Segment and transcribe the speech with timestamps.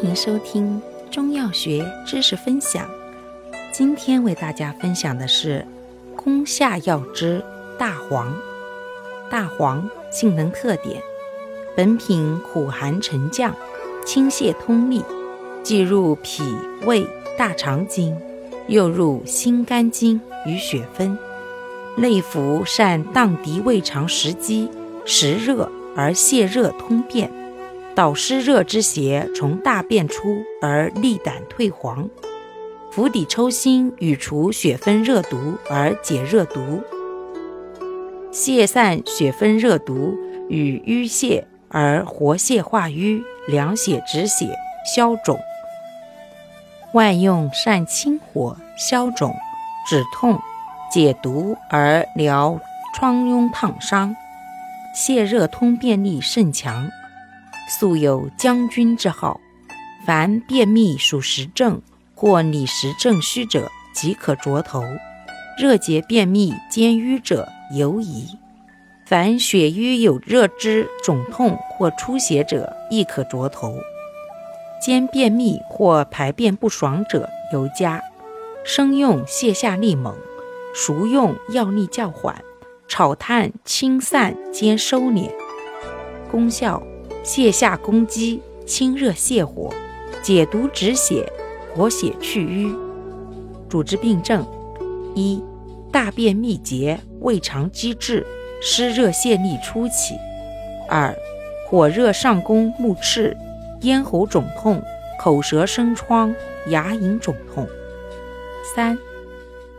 [0.00, 2.88] 欢迎收听中药学知识分享。
[3.70, 5.66] 今天为大家分享的是
[6.16, 7.44] 攻下药之
[7.78, 8.34] 大黄。
[9.30, 11.02] 大黄性能特点：
[11.76, 13.54] 本品苦寒沉降，
[14.06, 15.04] 清泻通利，
[15.62, 16.44] 既入脾
[16.86, 17.06] 胃
[17.36, 18.16] 大肠经，
[18.68, 21.18] 又入心肝经与血分，
[21.96, 24.70] 内服善荡涤胃肠食积，
[25.04, 27.30] 食热而泻热通便。
[28.00, 32.08] 导湿热之邪从大便出而利胆退黄，
[32.90, 36.80] 釜底抽薪与除血分热毒而解热毒，
[38.32, 40.14] 泻散血分热毒
[40.48, 44.58] 与淤血而活血化瘀，凉血止血，
[44.96, 45.38] 消肿。
[46.94, 49.36] 外用善清火消肿、
[49.86, 50.40] 止痛、
[50.90, 52.58] 解毒而疗
[52.94, 54.16] 疮痈烫伤，
[54.96, 56.90] 泻热通便力甚强。
[57.78, 59.40] 素有将军之号，
[60.04, 61.80] 凡便秘属实症
[62.16, 64.82] 或里实症虚者，即可着头；
[65.56, 68.26] 热结便秘兼瘀者，尤宜。
[69.06, 73.78] 凡血瘀有热之肿痛或出血者，亦可着头。
[74.82, 78.02] 兼便秘或排便不爽者，尤佳。
[78.64, 80.16] 生用泻下利猛，
[80.74, 82.42] 熟用药力较缓，
[82.88, 85.30] 炒炭清散兼收敛。
[86.30, 86.82] 功效。
[87.22, 89.70] 泻下攻积，清热泻火，
[90.22, 91.30] 解毒止血，
[91.74, 92.74] 活血去瘀。
[93.68, 94.46] 主治病症：
[95.14, 95.42] 一、
[95.92, 98.26] 大便秘结，胃肠积滞，
[98.62, 100.14] 湿热泻痢初起；
[100.88, 101.14] 二、
[101.68, 103.36] 火热上攻目赤，
[103.82, 104.82] 咽喉肿痛，
[105.20, 106.34] 口舌生疮，
[106.68, 107.66] 牙龈肿痛；
[108.74, 108.98] 三、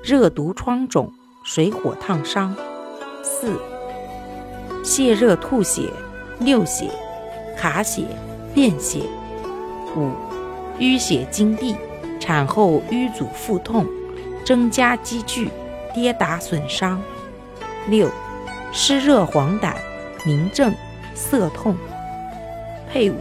[0.03, 1.11] 热毒疮肿，
[1.43, 2.53] 水火烫伤；
[3.23, 3.59] 四、
[4.83, 5.89] 泻热吐血，
[6.37, 6.89] 尿血。
[7.61, 8.01] 卡血、
[8.55, 9.01] 便血；
[9.95, 10.09] 五、
[10.79, 11.75] 淤血经闭，
[12.19, 13.85] 产后瘀阻腹痛，
[14.43, 15.47] 增加积聚，
[15.93, 16.97] 跌打损伤；
[17.87, 18.09] 六、
[18.71, 19.75] 湿热黄疸，
[20.25, 20.73] 凝症，
[21.13, 21.75] 涩痛。
[22.91, 23.15] 配伍：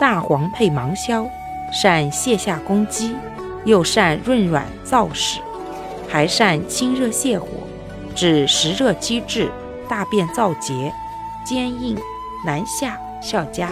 [0.00, 1.24] 大黄配芒硝，
[1.72, 3.14] 善泻下攻积，
[3.64, 5.38] 又善润软燥屎，
[6.08, 7.46] 还善清热泻火，
[8.16, 9.48] 治食热积滞、
[9.88, 10.92] 大便燥结、
[11.46, 11.96] 坚硬
[12.44, 12.98] 难下。
[13.24, 13.70] 效佳。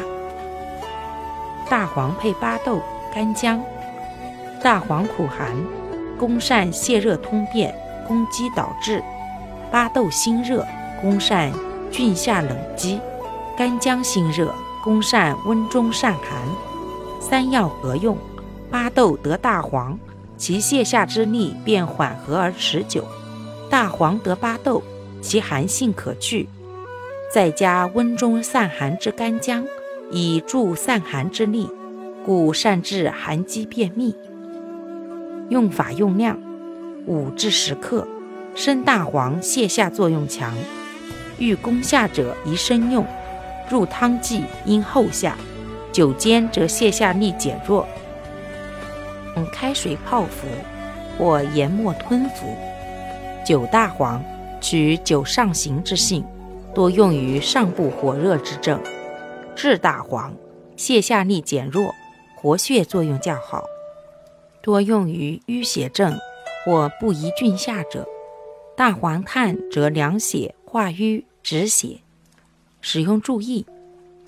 [1.69, 2.81] 大黄配巴豆、
[3.15, 3.63] 干姜。
[4.63, 5.55] 大黄苦寒，
[6.19, 7.75] 攻善泻热通便，
[8.09, 9.03] 攻积导滞；
[9.71, 10.67] 巴豆辛热，
[11.01, 11.53] 攻善
[11.91, 12.99] 峻下冷积；
[13.57, 16.49] 干姜辛热，攻善温中散寒。
[17.21, 18.17] 三药合用，
[18.71, 19.99] 巴豆得大黄，
[20.39, 23.03] 其泻下之力便缓和而持久；
[23.69, 24.83] 大黄得巴豆，
[25.21, 26.49] 其寒性可去。
[27.33, 29.65] 再加温中散寒之干姜，
[30.11, 31.67] 以助散寒之力，
[32.27, 34.15] 故善治寒积便秘。
[35.49, 36.39] 用法用量：
[37.07, 38.07] 五至十克。
[38.55, 40.55] 生大黄泻下作用强，
[41.39, 43.03] 欲攻下者宜生用。
[43.71, 45.35] 入汤剂应后下，
[45.91, 47.89] 久煎则泻下力减弱。
[49.37, 50.47] 用开水泡服，
[51.17, 52.55] 或研末吞服。
[53.43, 54.23] 酒大黄，
[54.61, 56.23] 取酒上行之性。
[56.75, 58.81] 多用于上部火热之症，
[59.55, 60.35] 治大黄，
[60.77, 61.95] 泻下力减弱，
[62.35, 63.65] 活血作用较好。
[64.63, 66.19] 多用于淤血症
[66.65, 68.07] 或不宜峻下者。
[68.75, 71.99] 大黄炭则凉血化瘀止血。
[72.81, 73.67] 使用注意：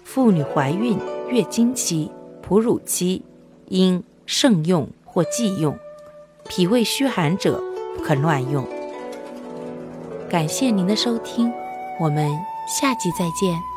[0.04, 0.99] 妇女怀孕、
[1.31, 2.10] 月经期、
[2.43, 3.22] 哺乳期
[3.69, 5.78] 应慎用或忌用。
[6.47, 7.62] 脾胃虚寒者
[7.97, 8.66] 不可乱用。
[10.28, 11.50] 感谢您的收听。
[11.99, 12.31] 我们
[12.66, 13.73] 下集再见。